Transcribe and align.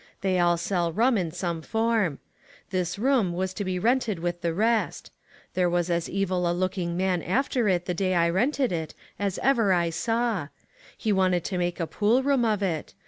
They 0.21 0.39
all 0.39 0.57
sell 0.57 0.91
ruin 0.91 1.15
in 1.15 1.29
some 1.31 1.61
form. 1.61 2.17
This 2.71 2.97
room 2.97 3.33
was 3.33 3.53
to 3.53 3.63
be 3.63 3.77
rented 3.77 4.17
with 4.17 4.41
the 4.41 4.51
rest. 4.51 5.11
There 5.53 5.69
was 5.69 5.91
as 5.91 6.09
evil 6.09 6.49
a 6.51 6.57
looking 6.57 6.97
man 6.97 7.21
after 7.21 7.67
it 7.69 7.85
the 7.85 7.93
day 7.93 8.15
I 8.15 8.27
rented 8.27 8.71
it 8.71 8.95
as 9.19 9.37
I 9.37 9.45
ever 9.47 9.91
saw. 9.91 10.47
He 10.97 11.13
wanted 11.13 11.43
to 11.43 11.59
make 11.59 11.79
a 11.79 11.85
pool 11.85 12.23
room 12.23 12.45
of 12.45 12.63
it. 12.63 12.95